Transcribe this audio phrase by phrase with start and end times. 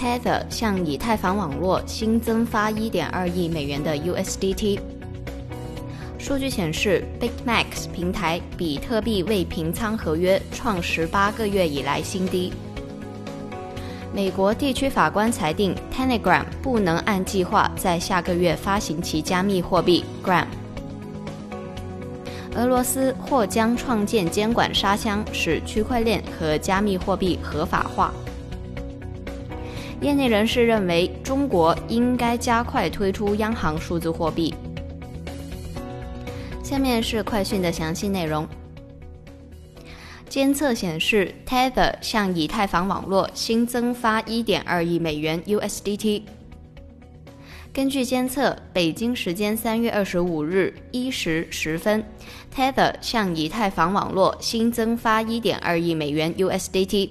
[0.00, 4.80] ，Tether 向以太坊网络新增发1.2亿美元的 USDT。
[6.18, 12.52] 数据显示，BitMax 平台比特币未平仓合约创十八个月以来新低。
[14.12, 20.46] 美国地区法官裁定，Telegram 不能按计划在下个月发行其加密货币 Gram。
[22.56, 28.12] 俄罗斯或将创建监管沙箱，使区块链和加密货币合法化。
[30.00, 34.54] 业内人士认为，中国应该加快推出央行数字货币。
[36.62, 38.48] 下面是快讯的详细内容。
[40.28, 46.22] 监测显示，Tether 向以太坊网络新增发1.2亿美元 USDT。
[47.72, 52.04] 根据监测，北京时间3月25日一时十分
[52.54, 57.10] ，Tether 向以太坊网络新增发1.2亿美元 USDT。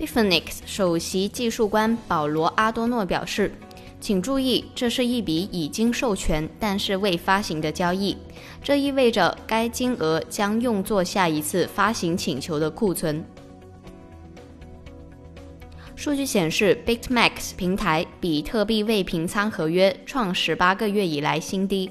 [0.00, 3.52] Bitfinex 首席技术官保罗·阿多诺表示。
[4.00, 8.16] 请注意，这是一笔已经授权但是未发行的交易，
[8.64, 13.22] 这意味着该金额将用作下一次发行请求的库存。
[15.94, 21.90] 数据显示，BitMax 平台比特币未平仓合约创十八个月以来新低。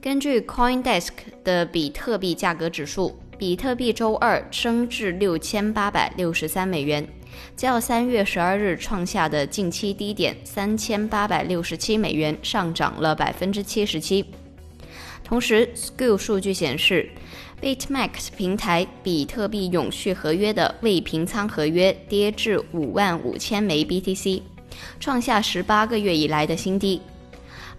[0.00, 1.10] 根据 CoinDesk
[1.44, 7.06] 的比特币价格指数，比特币周二升至六千八百六十三美元。
[7.54, 14.24] 较三月十二日创下的近期低点三千八百六十七美元上涨了百分之七十七。
[15.22, 17.08] 同时 s k i l l 数据显示
[17.60, 24.42] ，BitMax 平台比特币永续合约的未平仓合约跌至五万五千枚 BTC，
[25.00, 27.00] 创下十八个月以来的新低。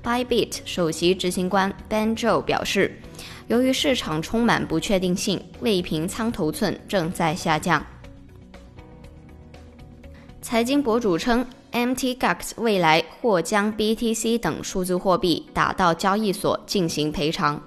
[0.03, 2.99] Bybit 首席执行官 Ben Zhou 表示，
[3.47, 7.85] 由于市场充满不确定性，未平仓头寸正在下降。
[10.41, 17.61] 财经博主称，MTGAX 未来或将 BTC 等数字货币打到交易所进行赔偿。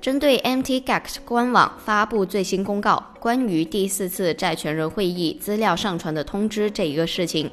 [0.00, 7.50] 针对 MTGAX 官网发布最新公告，关于第四次债权人会议资料上传的通知这一个事情，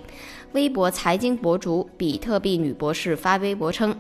[0.54, 3.96] 微博财经博主比特币女博士发微博称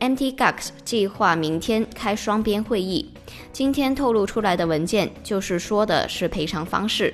[0.00, 3.12] ，MTGX 计划明天开双边会议。
[3.52, 7.12] 今天透露出来的文件就是说的是赔偿方式。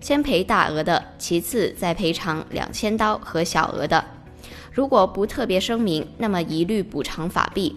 [0.00, 4.04] 先赔大额的，其次再赔偿两千刀和小额的。
[4.70, 7.74] 如果不特别声明，那么一律补偿法币。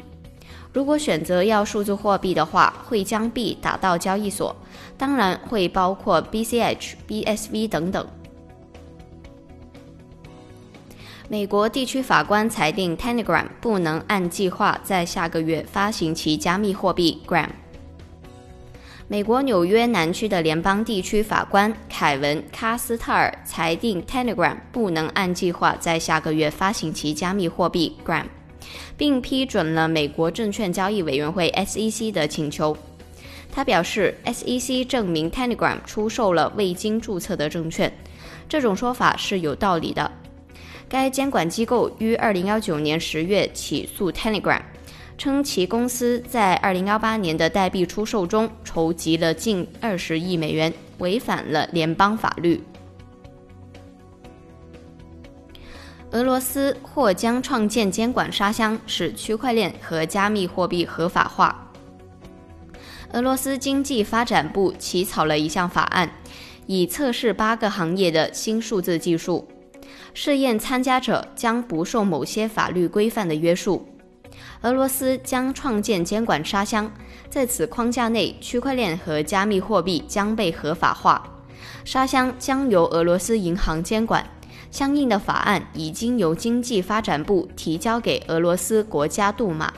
[0.74, 4.54] 如果选择要数字货币的话，会将币打到交易所，
[4.98, 8.06] 当然会包括 BCH、BSV 等等。
[11.32, 17.50] 美国地区法官裁定 Telegram 不能按计划在下个月发行其加密货币 Gram。
[19.08, 28.26] 美国纽约南区的联邦地区法官凯文·卡斯特尔裁定，Telegram 不能按计划在下个月发行其加密货币 Gram，
[28.98, 32.76] 并批准了美国证券交易委员会 SEC 的请求。
[33.52, 37.94] 他表示，SEC 证明 Telegram 出售了未经注册的证券，
[38.48, 40.12] 这种说法是有道理的。
[40.90, 44.62] 该监管机构于2019年10月起诉 Telegram。
[45.18, 52.64] 称其公司在2018年的代币出售中筹集了近20亿美元，违反了联邦法律。
[56.12, 61.70] 俄罗斯或将创建监管沙箱，使区块链和加密货币合法化。
[63.12, 66.10] 俄罗斯经济发展部起草了一项法案，
[66.66, 69.46] 以测试八个行业的新数字技术，
[70.22, 73.88] 试验参加者将不受某些法律规范的约束。
[74.64, 76.92] 俄罗斯将创建监管沙箱，
[77.30, 81.26] 在此框架内，区块链和加密货币将被合法化。
[81.86, 84.30] 沙箱将由俄罗斯银行监管，
[84.70, 89.74] 相应的法案已经由经济发展部提交给俄罗斯国家杜马。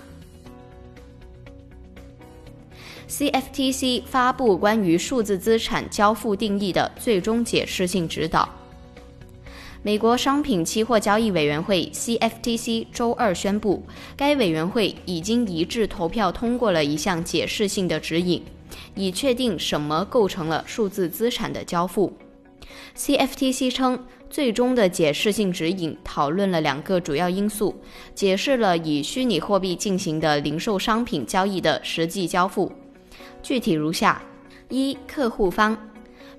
[3.07, 8.49] CFTC 发布关于数字资产交付定义的最终解释性指导。
[9.83, 13.83] 美国商品期货交易委员会 （CFTC） 周二宣布，
[14.15, 18.43] 该委员会已经一致投票通过了一项解释性的指引，
[18.93, 22.13] 以确定什么构成了数字资产的交付。
[22.95, 27.73] CFTC 称，最终的解释性指引讨论了两个主要因素，
[28.13, 32.71] 解释了以虚拟货币进行的零售商品交易的实际交付。
[33.41, 34.21] 具体如下：
[34.69, 35.75] 一、客户方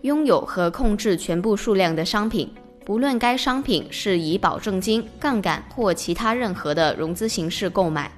[0.03, 2.49] 拥有和控制全部数量的商品，
[2.85, 8.11] 不论该商品是以保证金、杠杆或其他任何的融资形式购买。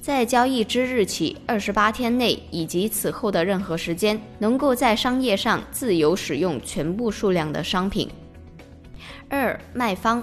[0.00, 8.08] 在交易之日起二十八天内以及此后的任何时间，能够在商业上自由使用全部数量的商品。
[9.28, 10.22] 二、卖方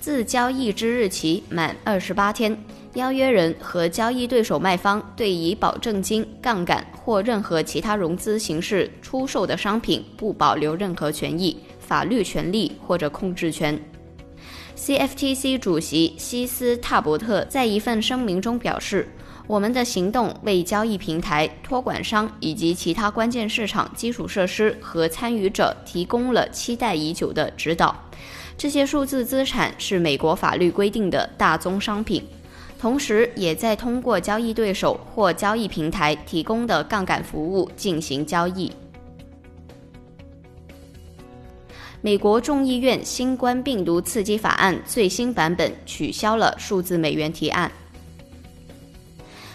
[0.00, 2.56] 自交易之日起满二十八天，
[2.94, 11.58] 邀约人和交易对手卖方对以保证金、杠杆或任何其他融资形式出售的商品不保留任何权益、
[11.90, 13.76] 法律权利或者控制权。
[14.76, 19.08] CFTC 主席西斯塔伯特在一份声明中表示
[19.48, 27.94] ：“我们的行动为交易平台、托管商以及其他关键市场基础设施和参与者提供了期待已久的指导。
[28.56, 32.22] 这些数字资产是美国法律规定的大宗商品，
[32.78, 38.70] 同时也在通过交易对手或交易平台提供的杠杆服务进行交易。”
[42.02, 47.70] 美国众议院新冠病毒刺激法案最新版本取消了数字美元提案。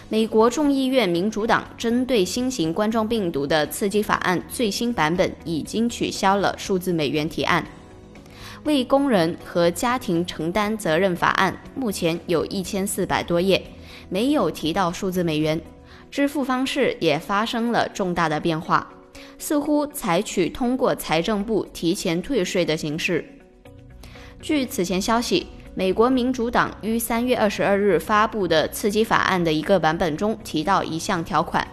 [0.08, 7.66] 美国众议院民主党针对新型冠状病毒的刺激法案最新版本已经取消了数字美元提案。
[8.62, 13.60] 为工人和家庭承担责任法案目前有一千四百多页，
[14.08, 15.60] 没有提到数字美元。
[16.12, 18.88] 支付方式也发生了重大的变化。
[19.38, 23.24] 似乎采取通过财政部提前退税的形式。
[24.40, 31.66] 据此前消息，美国民主党于三月二十二日发布的刺激法案的一个版本中提到一项条款：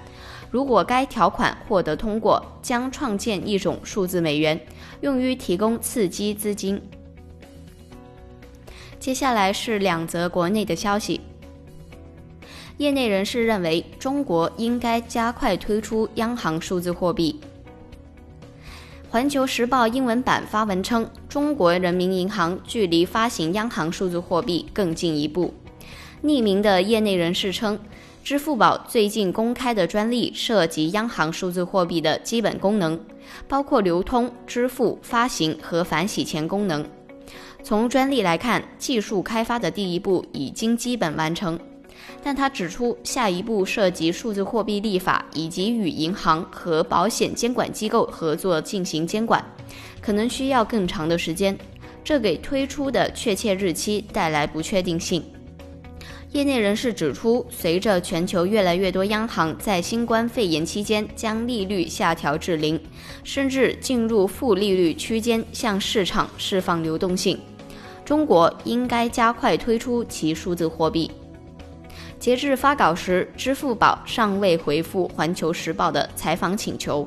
[0.49, 4.59] 如果该条款获得通过，将创建一种数字美元，
[5.01, 6.81] 用于提供刺激资金。
[8.99, 11.21] 接下来是两则国内的消息。
[12.77, 17.39] 业内人士认为，中国应该加快推出央行数字货币。
[19.13, 25.53] 环球时报英文版发文称，中国人民银行距离发行央行数字货币更进一步。
[26.23, 27.77] 匿名的业内人士称，
[28.23, 32.99] 支付宝最近公开的专利涉及央行数字货币的基本功能，
[33.47, 36.83] 包括流通、支付、发行和反洗钱功能。
[37.61, 41.59] 从专利来看，技术开发的第一步已经基本完成。
[42.23, 49.43] 但他指出，下一步涉及数字货币立法以及与银行和保险监管机构合作进行监管，
[50.01, 51.57] 可能需要更长的时间，
[52.03, 55.23] 这给推出的确切日期带来不确定性。
[56.31, 62.79] 业内人士指出，随着全球越来越多央行在新冠肺炎期间将利率下调至零，
[63.23, 67.39] 甚至进入负利率区间，向市场释放流动性，
[68.03, 71.11] 中国应该加快推出其数字货币。
[72.23, 77.05] 截至发稿时，支付宝尚未回复《环球时报》的采访请求。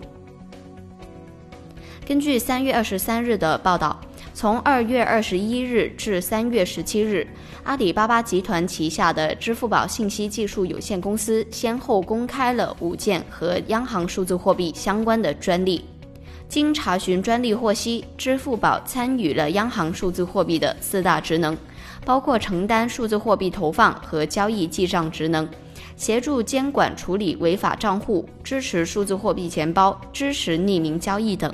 [2.06, 3.98] 根据三月二十三日的报道，
[4.34, 7.26] 从二月二十一日至三月十七日，
[7.64, 15.82] 阿里巴巴集团旗下的支付宝信息技术有限公司先后公开了五件和央行数字货币相关的专利。
[16.46, 21.56] 经查询专利获悉，支付宝参与了央行数字货币的四大职能。
[22.06, 25.46] 包括承担数字货币投放和交易记账职能，
[25.96, 31.52] 协助监管处理违法账户，支持数字货币钱包，支持匿名交易等。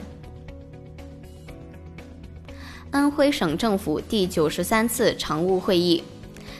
[2.90, 6.04] 安徽省政府第九十三次常务会议，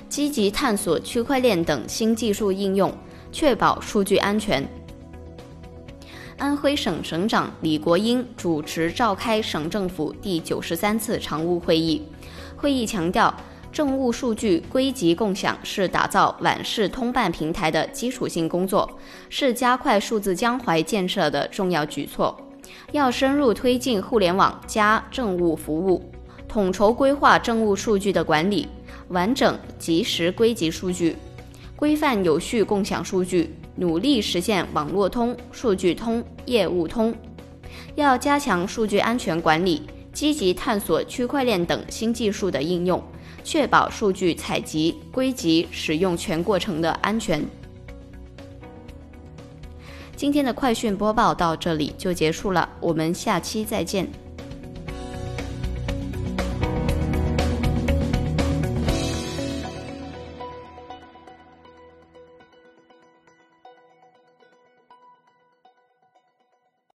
[0.09, 2.91] 积极探索区块链等新技术应用，
[3.31, 4.67] 确保数据安全。
[6.39, 12.01] 安徽省省长李国英主持召开省政府第九十三次常务会议，
[12.57, 13.33] 会议强调。
[13.73, 18.89] 政务数据归集共享是打造皖事通办平台的基础性工作，
[19.31, 22.39] 是加快数字江淮建设的重要举措。
[22.93, 26.03] 要深入推进互联网加政务服务，
[26.47, 28.69] 统筹规划政务数据的管理，
[29.09, 31.17] 完整及时归集数据，
[31.75, 37.15] 规范有序共享数据，努力实现网络通、数据通、业务通。
[37.95, 43.03] 要加强数据安全管理，积极探索区块链等新技术的应用。
[43.45, 47.45] 确保数据采集、归集、使用全过程的安全。
[50.17, 54.09] 今天的快讯播报到这里就结束了，我们下期再见。